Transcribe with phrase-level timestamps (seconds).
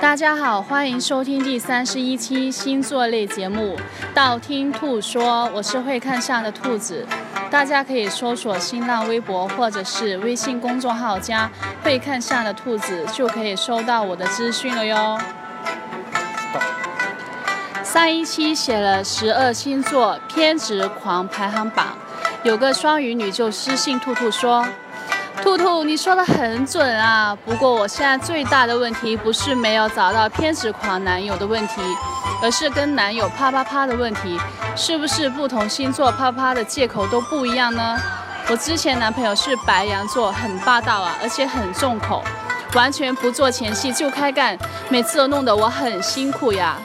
[0.00, 3.76] 大家好，欢迎收听第三十一期星座类节目
[4.14, 7.06] 《道听途说》，我是会看相的兔子。
[7.50, 11.50] 大家可以搜索新浪微博或者是微信公众号加
[11.82, 15.18] “会看相的兔子”，就可以收到我的资讯了哟。
[17.82, 21.96] 上一期写了十二星座偏执狂排行榜，
[22.42, 24.66] 有个双鱼女就私信兔兔说。
[25.42, 27.36] 兔兔，你说的很准啊！
[27.44, 31.80] 不过我现在最大的问题不是没有找到偏执狂男友的问题，
[32.42, 34.40] 而是跟男友啪啪啪的问题。
[34.74, 37.98] 是不是不同星座啪啪的借口都不一样呢？
[38.50, 42.22] 我之前男朋友是白羊座，很霸道啊，而且很重口，
[42.74, 44.58] 完全不做前戏就开干，
[44.88, 46.76] 每次都弄得我很辛苦呀，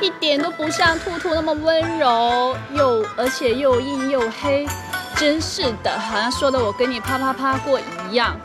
[0.00, 4.66] 一点都不像兔兔那么温柔，又而且又硬又黑。
[5.16, 7.78] 真是的，好像说的我跟你啪啪啪过
[8.08, 8.36] 一样。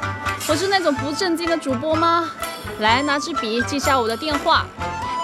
[0.47, 2.29] 我是那种不正经的主播吗？
[2.79, 4.65] 来，拿支笔记下我的电话，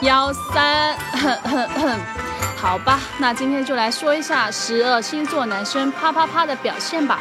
[0.01, 0.95] 幺三。
[2.57, 7.19] 好吧，那今天就来说一下十二星座男生啪啪啪的表现吧。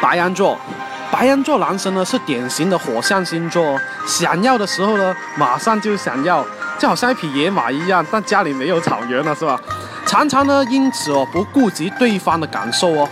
[0.00, 0.56] 白羊座，
[1.10, 6.44] 白羊座男生呢是典型的火象星座，想要的时候呢马上就想要，
[6.78, 9.60] 就好像一匹野马一样，但家里没有草原了，是吧？
[10.10, 13.08] 常常呢，因此哦，不顾及对方的感受哦，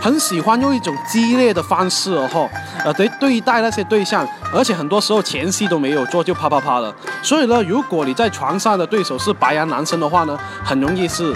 [0.00, 2.50] 很喜欢用一种激烈的方式哦，
[2.84, 6.92] 呃，对对待那些对象，而且很多时候前戏都没有做就啪啪啪了。
[7.22, 11.32] 所以呢，如果你在床上的对手是白羊男生的话呢，很容易是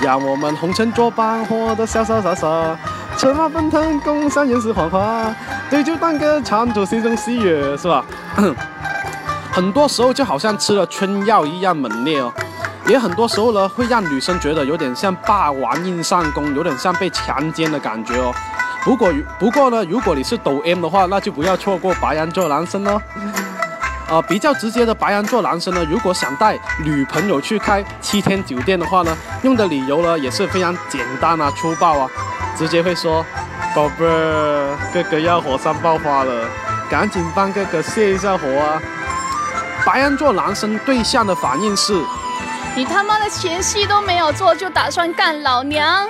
[0.00, 2.78] 让我们红尘作伴，活得潇潇洒洒，
[3.16, 5.34] 策马奔腾，共赏人世繁华，
[5.68, 8.04] 对酒当歌，唱出心中喜悦，是吧？
[9.50, 12.32] 很多时候就好像吃了春药一样猛烈哦。
[12.86, 18.34] 也很多时候呢，会让女生觉得有点像霸王硬上弓，有点像被强奸的感觉哦。
[18.84, 23.00] 不过不过呢，如果你是抖 M 的话，那就不要错过白羊座男生哦。
[24.10, 32.10] 啊，比较直接的白羊座男生呢，如果想带女朋友去开七天酒店的话呢，用的理由呢也是非常简单啊、粗暴啊，
[32.58, 33.24] 直接会说
[33.74, 36.44] ：“宝贝儿，哥哥要火山爆发了，
[36.90, 38.82] 赶紧帮哥哥泄一下火啊。”
[39.86, 41.94] 白羊座男生对象的反应是。
[42.74, 46.08] 你他妈的前戏都没有做，就打算干老娘？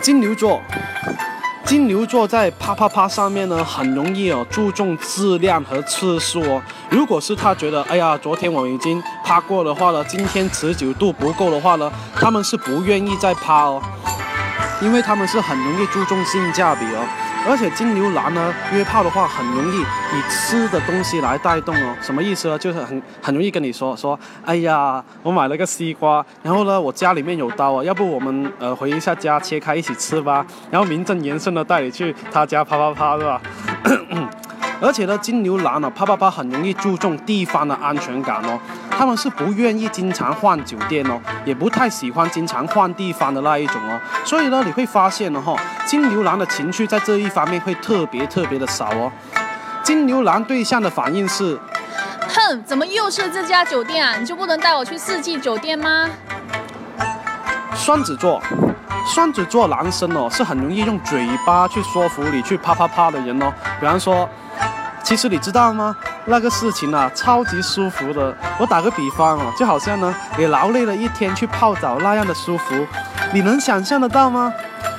[0.00, 0.62] 金牛座，
[1.64, 6.62] 金牛座在啪啪啪上面呢，很容易哦注重质量和次数哦。
[6.88, 13.82] 如果是他觉得，哎呀，昨天我已经啪过的话呢，今天持久度不够的话呢，他们是不愿意再啪哦，
[14.80, 17.04] 因为他们是很容易注重性价比哦。
[17.48, 21.96] 而且金牛男呢，约炮的话很容易以吃的东西来带动哦。
[22.00, 22.58] 什么意思呢？
[22.58, 30.44] 就是很很容易跟你说说，哎呀，我买了个西瓜，然后呢，我家里面有刀啊，要不我们呃回一下家切开一起吃吧。
[30.70, 33.40] 然后名正言顺的带你去他家啪啪啪，是吧？
[34.82, 38.58] 而且呢，金牛男呢，啪啪啪很容易注重地方的安全感哦。
[39.00, 43.98] 他们是不愿意经常换酒店哦，也不太喜欢经常换地方的那一种哦。
[44.26, 45.56] 所以呢，你会发现呢，哈，
[45.86, 49.10] 金牛男的情绪在这一方面会特别特别的少哦。
[49.82, 51.58] 金牛男对象的反应是：
[52.28, 54.18] 哼，怎么又是这家酒店啊？
[54.18, 56.06] 你就不能带我去四季酒店吗？
[57.74, 58.42] 双子座，
[59.06, 63.50] 双子座男生哦，是很容易用嘴巴去说服你去啪啪啪的人哦。
[63.80, 64.28] 比方说。
[65.02, 65.96] 其实你知道吗？
[66.26, 68.34] 那个事情啊，超级舒服的。
[68.58, 72.86] 我打个比方哦，就好像呢，你劳累了一天去泡澡那样的舒服，
[73.32, 74.52] 你能想象得到吗？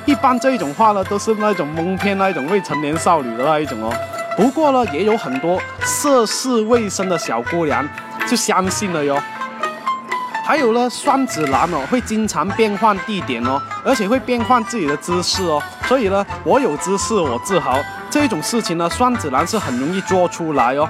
[0.04, 3.92] 一般这一种话呢，都是那种蒙骗那一种未成年少女的那一种哦。
[4.36, 7.86] 不过呢，也有很多涉世未深的小姑娘
[8.26, 9.16] 就相信了哟。
[10.44, 15.62] 还有呢，双子男哦，会经常变换地点哦，而且会变换自己的姿势哦。
[15.86, 17.78] 所以呢，我有姿势我自豪。
[18.10, 20.88] 这种事情呢，双子男是很容易做出来哦。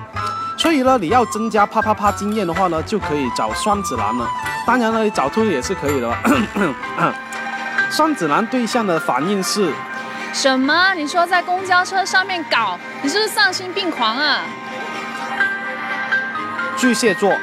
[0.62, 4.25] 所以呢，你要增加啪啪啪经验的话呢，就可以找双子男了。
[4.65, 6.09] 当然了，你找兔子也是可以的。
[7.91, 9.72] 双子男对象的反应是
[10.33, 10.95] 什么？
[10.95, 14.42] 你说在公交车上面搞，你是不是丧心病狂啊？
[16.77, 17.34] 巨蟹座，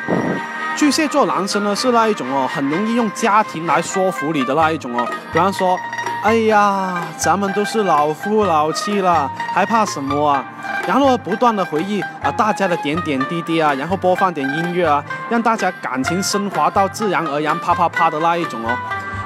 [0.78, 5.06] 巨蟹座男生呢是那一种哦，很容易用家庭来说服你的那一种哦。
[5.34, 5.78] 比方说。
[6.22, 10.44] 哎呀，咱们都是老夫老妻了，还怕什么啊？
[10.90, 18.76] 然后不断的回忆啊，大家的点点滴滴啊，然后播放点音乐啊，让大家感情升华到自然而然啪啪啪的那一种哦。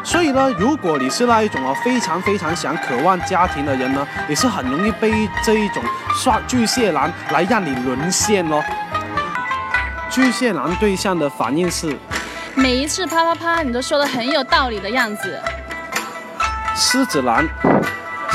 [0.04, 5.81] 所以呢，如果你是那一种哦，非常非常想渴望家庭的人呢，也是很容易被这一种
[6.13, 8.62] 刷巨蟹男来让你沦陷哦。
[10.10, 11.98] 巨蟹男对象的反应是，
[12.56, 15.39] 每一次啪啪啪，你都说的很有道理的样子。
[16.75, 17.48] 狮子男，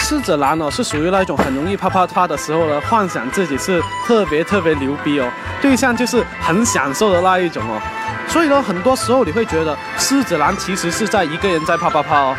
[0.08, 7.78] 狮子男哦，是属于那一种很容易啪啪啪的时候呢，幻想自己是特别特别牛逼哦，对象就是很享受的那一种哦。
[8.26, 12.36] 所以呢，很多时候你会觉得狮子男其实是在一个人在啪啪啪哦，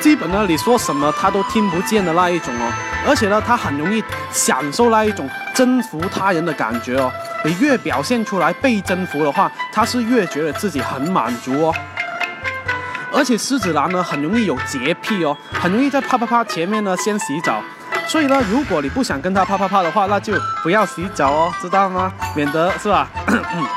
[0.00, 2.70] 基本呢你说什么他都听不见的那一种哦，
[3.08, 7.10] 而且呢他很容易享受那一种征服他人的感觉哦。
[7.42, 11.74] 你越表现出来被征服的话，他是越觉得自己很满足哦。
[13.12, 17.62] 而且狮子男呢很容易有洁癖哦，很容易在啪啪啪前面呢先洗澡。
[18.06, 20.32] 所以呢，如果你不想跟他啪啪啪的话，那就
[20.62, 22.10] 不要洗澡哦，知道吗？
[22.34, 23.08] 免得是吧？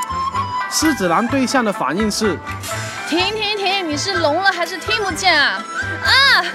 [0.71, 2.37] 狮子男对象的反应是：
[3.09, 3.89] 停停停！
[3.89, 5.61] 你是聋了还是听不见啊？
[6.05, 6.45] 啊！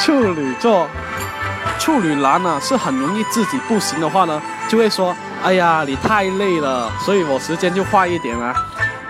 [0.00, 0.88] 处女座，
[1.78, 5.14] 处女男呢是很容易自己不行的话呢，就会说：
[5.44, 8.52] 哎呀，你太累了，所以我时间就快一点啊。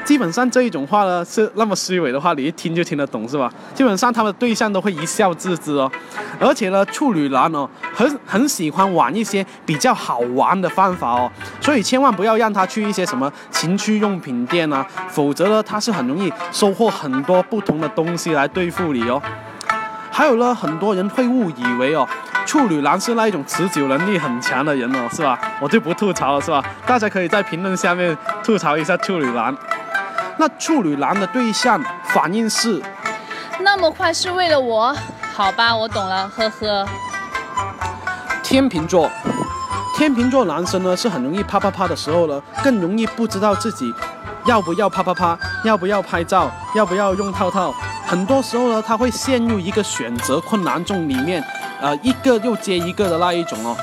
[0.04, 3.50] 基本上这一种话呢是那么虚伪的话，你一听就听得懂是吧？
[3.75, 5.90] 基本上他们的对象都会一笑置之哦。
[6.40, 19.22] 而且呢，处女男哦很很喜欢玩一些比较好玩的方法哦，所以千万不要让他去一些什么情趣用品店啊，否则呢他是很容易收获很多不同的东西来对付你哦。
[20.10, 22.06] 还有呢，很多人会误以为哦，
[22.44, 25.38] 处女男是那一种持久能力很强的人哦，是吧？
[25.60, 26.62] 我就不吐槽了，是吧？
[26.84, 29.56] 大家可以在评论下面吐槽一下处女男。
[30.38, 32.82] 那处女男的对象反应是，
[33.61, 34.94] 那么快是为了我？
[35.34, 36.87] 好吧，我懂了，呵呵。
[38.43, 39.11] 天秤座，
[39.96, 43.93] 天秤座男生呢是很容易啪啪啪的时候呢，更容易不知道自己
[44.44, 47.73] 要不要啪啪啪，要不要拍照，要不要用套套。
[48.05, 51.43] 很多时候呢，他会陷入一个选择困难症里面，
[51.81, 53.76] 呃，一个又接一个的那一种哦。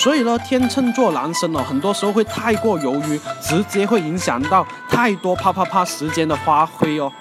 [0.00, 7.12] 所以呢，天秤座男生哦，很多时候会太过犹豫，直接会影响到太多啪啪啪时间的发挥哦。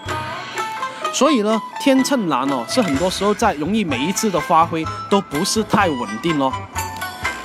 [1.12, 6.50] 所以呢，天秤男哦，是很多时候在容易每一次的发挥都不是太稳定哦。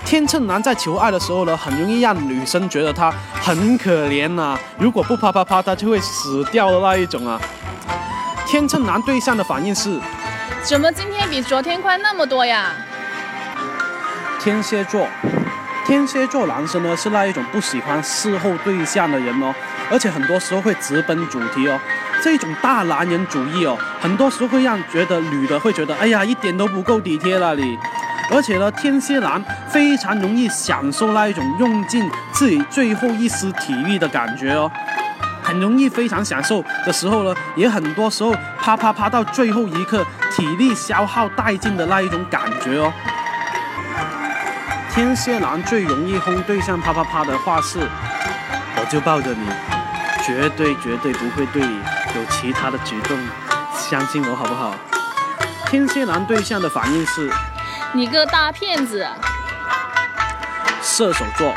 [0.04, 7.40] 天秤男在求爱的时候呢，很容易让女生觉得他很可怜呐，如果不啪啪啪，他就会死掉的那一种啊。
[8.46, 9.98] 天秤男对象的反应是：
[10.62, 12.70] 怎么今天比昨天快那么多呀？
[14.44, 15.08] 天蝎座，
[15.87, 19.55] 天蝎座男生呢是那一种不喜欢事后对象的人哦，
[19.91, 21.81] 而且很多时候会直奔主题哦。
[22.23, 27.79] 这种大男人主义哦，很多时候会让觉得女的会觉得，哎呀，一点都不够体贴了你。
[28.31, 34.70] 而且呢，天蝎男非常容易享受那一种用尽自己最后一丝体力的感觉哦，
[35.43, 42.93] 很容易非常享受的时候呢，也很多时候啪啪啪到最后一刻，体力消耗殆尽的那一种感觉哦。
[44.94, 49.44] 天蝎男最容易哄对象啪啪啪的话是，我就抱着你，
[50.25, 51.81] 绝对绝对不会对你。
[52.14, 53.19] 有其他的举动，
[53.76, 54.73] 相信我好不好？
[55.67, 57.29] 天蝎男对象的反应是：
[57.93, 59.05] 你个大骗子。
[60.81, 61.52] 射手座，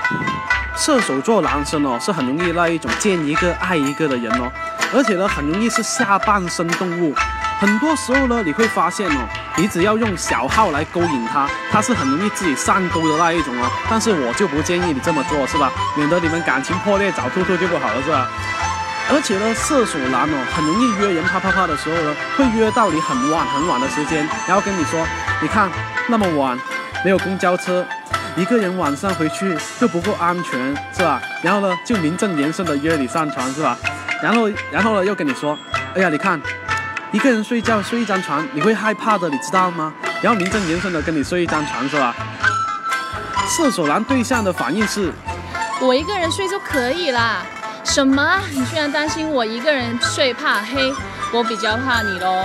[0.76, 4.52] 射手座男生哦是很容易那一种见一个爱一个的人哦，
[4.96, 7.14] 而且呢很容易是下半身动物。
[7.60, 9.28] 很多时候呢你会发现哦，
[9.58, 13.70] 你只要用小号来勾引他，他是很容易自己上钩的那一种哦。
[13.90, 15.72] 但是我就不建议你这么做，是吧？
[15.96, 18.28] 免得你们感情破裂，找兔兔就不好了，是吧？
[19.10, 25.04] 而且呢，射手男哦，很容易约人啪啪啪的时候呢，会约到你很晚很晚的时间，然后跟你说，
[25.42, 25.70] 你看
[26.08, 26.60] 那么晚，
[27.04, 27.84] 没有公交车，
[28.36, 31.20] 一个人晚上回去又不够安全，是吧？
[31.42, 33.76] 然后呢，就名正言顺的约你上床，是吧？
[34.22, 35.58] 然后，然后呢，又跟你说，
[35.96, 36.40] 哎呀，你看，
[37.12, 39.94] 一个人睡觉睡一张床，你会害怕的，你知道吗？
[40.22, 42.14] 然后名正言顺的跟你睡一张床，是吧？
[43.50, 45.14] 射手男对象的反应是，
[45.80, 47.46] 我一个人睡就可以啦。
[47.86, 48.42] 什么？
[48.52, 50.94] 你居然担心我一个人睡怕黑？
[51.34, 52.44] 我比较怕你喽。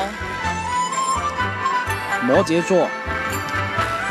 [2.22, 2.88] 摩羯座，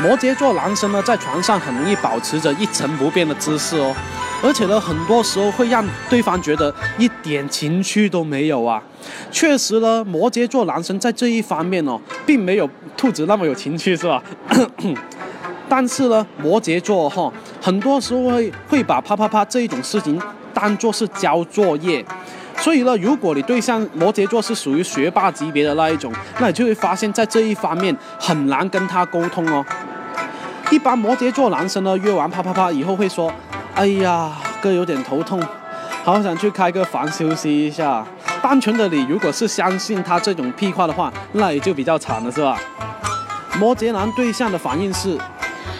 [0.00, 3.96] 摩羯座男生呢，在床上很容易保持着一成不变的姿势哦，
[4.42, 8.82] 而且呢，很多时候会让对方觉得一点情趣都没有啊。
[9.30, 14.22] 确实呢，摩羯座男生在这一方面哦，并没有兔子那么有情趣，是吧？
[15.68, 20.20] 但是呢，摩羯座哈，很多时候会会把啪啪啪这一种事情。
[20.54, 22.04] 当做是交作业，
[22.58, 29.64] 所以呢，如果你对象摩羯座是属于学霸级别的那一种，那你就会发现，在这一方面很难跟他沟通哦。
[30.70, 33.32] 一般摩羯座男生呢，约完啪啪啪以后会说
[33.74, 35.42] ：“哎呀，哥有点头痛，
[36.04, 38.04] 好想去开个房休息一下。”
[38.42, 42.58] 单纯的你如果是相信他这种屁话的话，那也就比较惨了，是吧？
[43.58, 45.16] 摩羯男对象的反应是：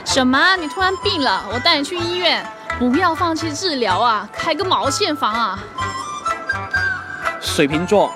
[0.05, 0.57] 什么？
[0.57, 1.43] 你突然病了？
[1.53, 2.45] 我带你去医院。
[2.79, 4.29] 不要放弃治疗啊！
[4.33, 5.59] 开个毛线房啊！
[7.41, 8.13] 水瓶座，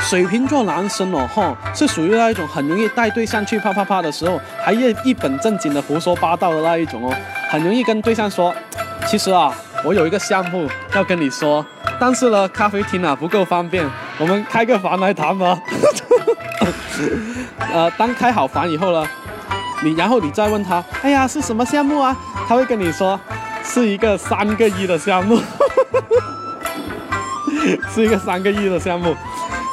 [0.00, 7.14] 水瓶座男生哦，哈，是属于那一种很容易带对象去啪啪啪的时候，还一一本正经的胡说八道的那一种哦，
[7.48, 8.54] 很容易跟对象说，
[9.06, 9.52] 其实啊，
[9.84, 11.64] 我有一个项目要跟你说，
[11.98, 13.88] 但是呢，咖啡厅啊不够方便，
[14.18, 15.58] 我们开个房来谈吧。
[17.72, 19.06] 呃，当开好房以后呢，
[19.82, 22.16] 你然后你再问他，哎呀，是什么项目啊？
[22.48, 23.18] 他会跟你说，
[23.62, 25.40] 是一个三个亿的项目，
[27.94, 29.14] 是一个三个亿的项目。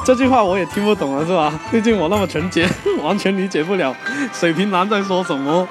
[0.06, 1.54] 这句话我也听不懂了，是吧？
[1.72, 2.68] 毕竟我那么纯洁，
[3.02, 3.96] 完全理解不了
[4.34, 5.68] 水瓶男在说什么。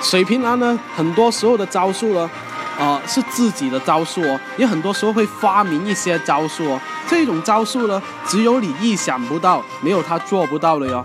[0.00, 2.30] 水瓶男呢，很多时候的招数呢，
[2.78, 6.80] 啊，是自己的招数哦，也很多时候会发明一些招数哦。
[7.08, 11.04] 这种招数呢，只有你意想不到，没有他做不到的哟。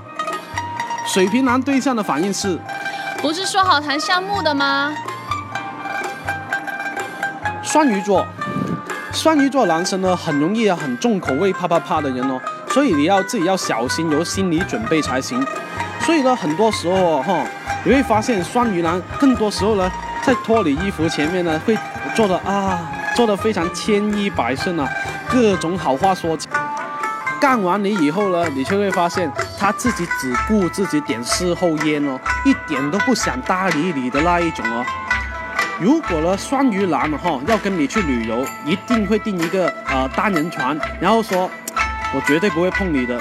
[1.06, 2.60] 水瓶男对象的反应是，
[3.22, 4.94] 不是说好谈项目的吗？
[7.62, 8.26] 双鱼座。
[9.12, 15.46] 双鱼座男生呢，很容易啊，很重口味，啪啪啪的人哦，所以你要自己要小心，有心理准备才行。
[16.06, 17.46] 所以呢，很多时候哈，
[17.86, 19.92] 你会发现双鱼男更多时候呢，
[20.22, 21.78] 在脱你衣服前面呢，会
[22.14, 22.80] 做的啊，
[23.16, 24.88] 做的非常千依百顺啊，
[25.30, 26.38] 各种好话说。
[27.40, 29.30] 干完你以后呢，你就会发现
[29.60, 34.86] 他自己只顾自己点事后烟哦，一点都不想搭理你的那一种哦。
[35.80, 41.50] 如果呢，双鱼男哈要跟你去旅游，一定会订一个呃单人船，然后说，
[42.14, 43.20] 我绝对不会碰你的，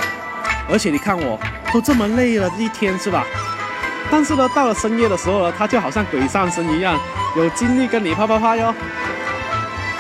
[0.71, 1.37] 而且你看我
[1.73, 3.25] 都这么累了一天是吧？
[4.11, 6.99] 但是呢，到了深夜的时候呢，他就好像鬼上身一样，
[7.37, 8.75] 有精力跟你啪啪啪哟。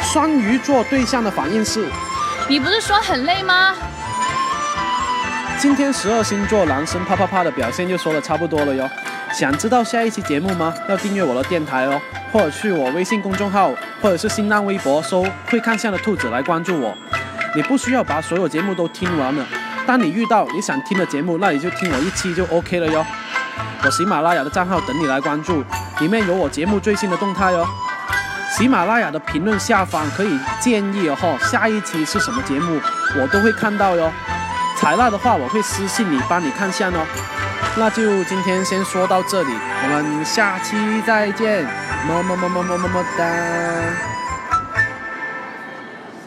[0.03, 1.89] 双鱼座对象的反应是，
[2.47, 3.75] 你不是说很累吗？
[5.59, 8.89] 今天十二星座男生啪啪啪的表现就说的差不多了哟。
[9.33, 10.75] 想知道下一期节目吗？
[10.89, 11.99] 要订阅我的电台哦。
[12.31, 13.71] 或者去我微信公众号，
[14.03, 16.95] 或者是新浪微博搜“会看相的兔子”来关注我。
[17.55, 19.47] 你不需要把所有节目都听完了，
[19.87, 23.05] 当你遇到你想听的节目，那你就听我一期就 OK 了哟。
[23.85, 25.65] 我喜马拉雅的账号等你来关注，
[26.01, 27.67] 里面有我节目最新的动态哟。
[28.57, 32.81] 喜马拉雅的评论下方可以建议哦，下一期是什么节目，
[33.19, 34.13] 我都会看到哟。
[34.77, 37.07] 采纳的话，我会私信你帮你看相哦。
[37.77, 41.65] 那就今天先说到这里，我们下期再见。
[42.07, 44.12] 么么么么么么么哒。